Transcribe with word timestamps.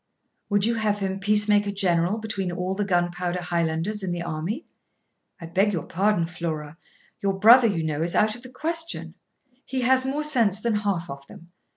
'Would 0.49 0.65
you 0.65 0.73
have 0.73 0.97
him 0.97 1.19
peacemaker 1.19 1.69
general 1.69 2.17
between 2.17 2.51
all 2.51 2.73
the 2.73 2.83
gunpowder 2.83 3.39
Highlanders 3.39 4.01
in 4.01 4.11
the 4.11 4.23
army? 4.23 4.65
I 5.39 5.45
beg 5.45 5.73
your 5.73 5.83
pardon, 5.85 6.25
Flora, 6.25 6.75
your 7.21 7.33
brother, 7.37 7.67
you 7.67 7.83
know, 7.83 8.01
is 8.01 8.15
out 8.15 8.35
of 8.35 8.41
the 8.41 8.49
question; 8.49 9.13
he 9.63 9.81
has 9.81 10.03
more 10.03 10.23
sense 10.23 10.59
than 10.59 10.77
half 10.77 11.07
of 11.11 11.27
them. 11.27 11.51